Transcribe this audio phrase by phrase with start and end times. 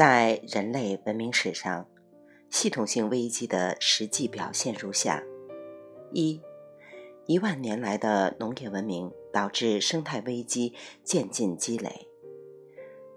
[0.00, 1.86] 在人类文明史上，
[2.48, 5.22] 系统性危机的实际表现如下：
[6.14, 6.40] 一、
[7.26, 10.72] 一万年来的农业文明导致生态危机
[11.04, 12.08] 渐进积累。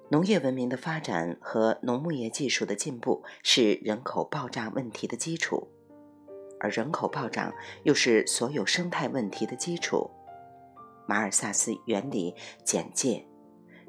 [0.09, 5.69] 农业文明的发展和农牧业技术的进步是人口爆炸问题的基础，
[6.59, 10.11] 而人口暴涨又是所有生态问题的基础。
[11.07, 13.25] 马尔萨斯原理简介。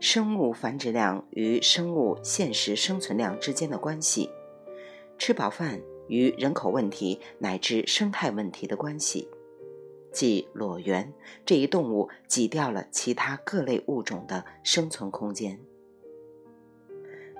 [0.01, 4.29] 生物繁殖量与生物现实生存量之间的关系，
[5.17, 9.29] 吃饱饭与人口问题乃至生态问题的关系，
[10.13, 11.13] 即裸猿
[11.47, 15.59] 这一动物挤掉了其他各类物种的生存空间，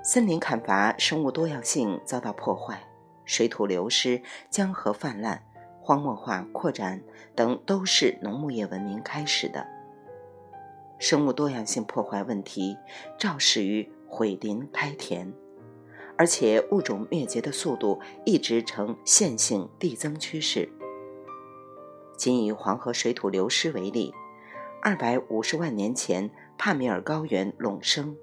[0.03, 2.83] 森林砍伐，生物多样性遭到破坏，
[3.25, 5.45] 水土流失，江河泛滥，
[5.83, 7.03] 荒漠化扩展
[7.35, 9.74] 等，都是农牧业文明开始的。
[11.05, 12.79] 生物多样性破坏问题
[13.19, 15.35] 肇始于毁林开田，
[16.17, 20.67] 而且物种灭绝的速度一直呈线性递增趋势。
[22.17, 24.15] 仅以黄河水土流失为例，
[24.81, 28.17] 二百五十万年前帕米尔高原隆升，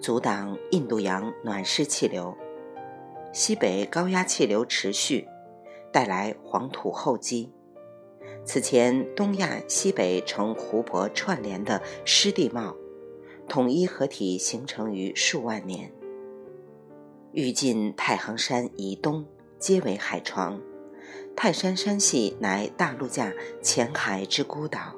[0.00, 2.34] 阻挡印度洋暖湿气流，
[3.34, 5.28] 西北高压气流持续，
[5.92, 7.52] 带来黄土厚积。
[8.48, 12.74] 此前，东亚西北呈湖泊串联的湿地貌，
[13.46, 15.92] 统一合体形成于数万年。
[17.32, 19.26] 欲近太行山以东，
[19.58, 20.58] 皆为海床。
[21.36, 24.94] 泰山山系乃大陆架浅海之孤岛。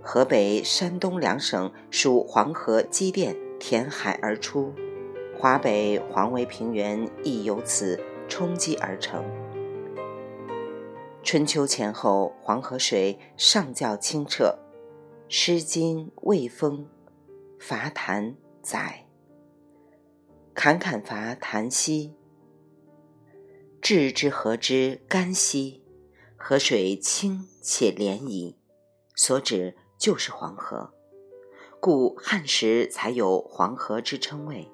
[0.00, 4.72] 河北、山东两省属黄河积淀填海而出，
[5.38, 9.24] 华北黄维平原亦由此冲积而成。
[11.30, 14.44] 春秋前后，黄河水上较清澈，
[15.28, 16.88] 《诗经·卫风·
[17.62, 19.06] 伐檀》载
[20.56, 22.14] ：“侃侃伐檀兮，
[23.82, 25.84] 至之河之干兮，
[26.34, 28.54] 河水清且涟漪。”
[29.14, 30.94] 所指就是黄河，
[31.78, 34.66] 故汉时才有黄河之称谓。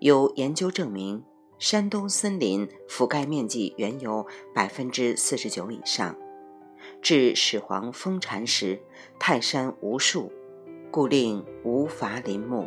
[0.00, 1.24] 有研究证明。
[1.62, 6.16] 山东森林覆盖面积原有百分之四十九以上，
[7.00, 8.80] 至始皇封禅时，
[9.16, 10.32] 泰山无数，
[10.90, 12.66] 故令无伐林木。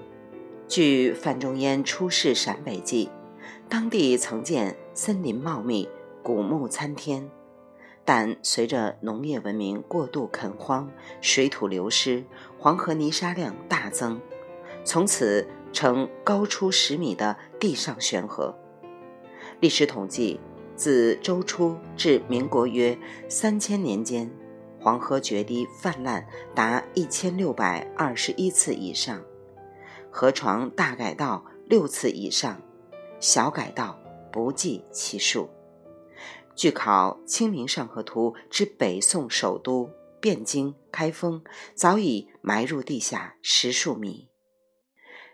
[0.69, 3.09] 据范仲淹出仕陕北记，
[3.67, 5.89] 当地曾见森林茂密，
[6.23, 7.29] 古木参天，
[8.06, 10.89] 但随着农业文明过度垦荒，
[11.19, 12.23] 水土流失，
[12.57, 14.22] 黄河泥沙量大增，
[14.85, 18.57] 从此成高出十米的地上悬河。
[19.62, 20.40] 历史统计，
[20.76, 22.98] 自周初至民国约
[23.30, 24.30] 三千年间，
[24.80, 29.22] 黄河决堤泛滥达一千六百二十一次以上，
[30.12, 32.62] 河床大改道六次以上，
[33.20, 33.98] 小改道
[34.32, 35.50] 不计其数。
[36.56, 39.90] 据考，《清明上河图》之北宋首都
[40.22, 41.44] 汴京、开封，
[41.74, 44.30] 早已埋入地下十数米，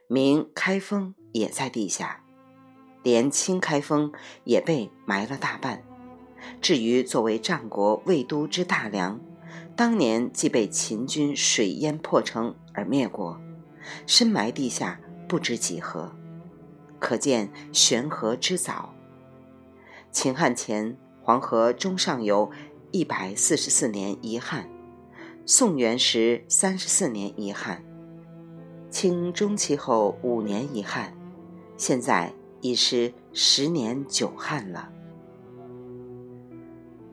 [0.08, 2.24] 明开封也在地下。
[3.04, 4.12] 连清开封
[4.44, 5.84] 也被埋了大半，
[6.62, 9.20] 至于作为战国魏都之大梁，
[9.76, 13.42] 当年即被秦军水淹破城而灭国，
[14.06, 16.16] 深埋地下不知几何，
[17.00, 18.94] 可见悬河之早。
[20.12, 22.52] 秦汉前黄河中上游
[22.92, 24.70] 一百四十四年一旱，
[25.48, 27.84] 宋元时三十四年一旱，
[28.92, 31.18] 清中期后五年一旱，
[31.78, 32.32] 现在。
[32.62, 34.92] 已是十年九旱了。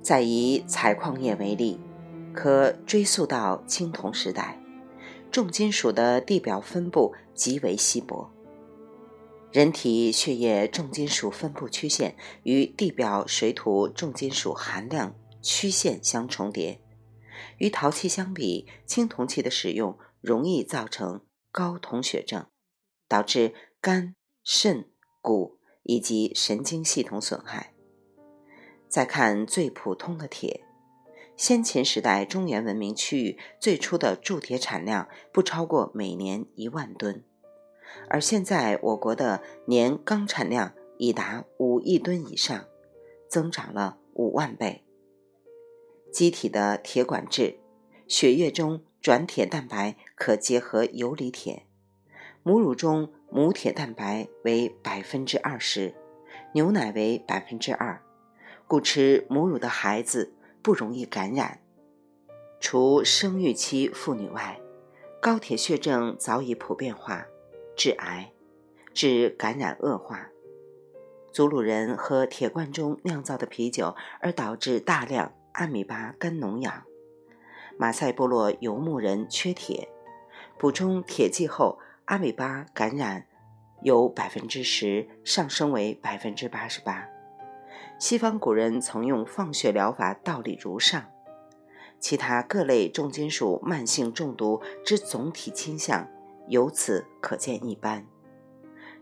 [0.03, 1.79] 再以采矿业为例，
[2.33, 4.63] 可追溯到青铜时代，
[5.31, 8.31] 重金属的地表分布极为稀薄。
[9.51, 16.81] 人体血液重金属分布曲线与地表水土重金属含量曲线相重叠，
[17.57, 22.47] 与陶器相比，青铜器的使用容易造成高铜血症，
[23.09, 24.91] 导致肝肾。
[25.29, 27.75] 骨以及神经系统损害。
[28.89, 30.65] 再看最普通的铁，
[31.37, 37.23] 先秦时代中原文明区域最初的铸铁产量不超过每年一万吨，
[38.09, 42.65] 而现在我国的年钢产量已达五亿吨以上，
[43.29, 44.83] 增长了五万倍。
[46.11, 47.59] 机体的铁管制，
[48.07, 51.67] 血液中转铁蛋白可结合游离铁，
[52.43, 53.13] 母乳中。
[53.31, 55.95] 母铁蛋白为百分之二十，
[56.55, 58.03] 牛奶为百分之二，
[58.67, 60.33] 故吃母乳的孩子
[60.63, 61.61] 不容易感染。
[62.61, 64.61] 除生育期妇女外，
[65.21, 67.27] 高铁血症早已普遍化，
[67.77, 68.33] 致癌。
[68.95, 70.29] 致感染恶化。
[71.31, 76.83] 祖鲁人喝铁罐中酿造的啤酒，而导致大量阿米巴肝脓疡。
[77.77, 79.89] 马赛部落游牧人缺铁，
[80.59, 81.79] 补充铁剂后，
[82.09, 83.27] 阿米巴感染
[83.83, 87.07] 由百分之十上升为百分之八十八。
[87.99, 91.05] 西方古人曾用放血疗法，道理如上。
[92.01, 96.09] 其他各类重金属慢性中毒之总体倾向，
[96.47, 98.07] 由此可见一斑。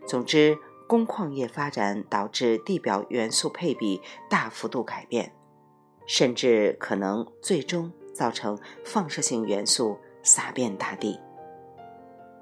[0.05, 5.31] 总之，工矿业发展导致地表元素配比大幅度改变，
[6.05, 7.93] 甚至可能最终。
[8.13, 11.19] 造成放射性元素洒遍大地，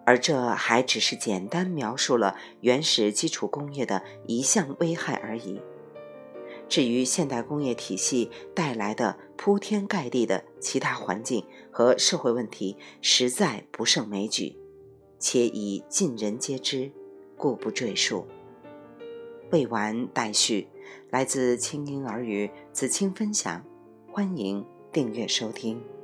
[0.06, 5.60] 而这还只是简单描述了原始基础工业的一项危害而已。
[6.70, 14.56] 至于现代工业体系带来的铺天盖地的其他环境和社会问题，实在不胜枚举，
[15.20, 16.92] 且已尽人皆知，
[17.36, 18.26] 故不赘述。
[19.52, 20.68] 未完待续。
[21.10, 23.64] 来自清音耳语子清分享，
[24.12, 24.66] 欢迎。
[24.92, 25.95] 订阅收听。